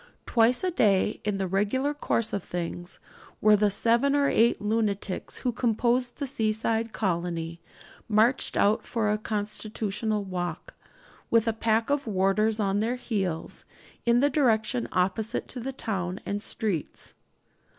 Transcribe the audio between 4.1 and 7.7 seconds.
or eight lunatics who composed the seaside colony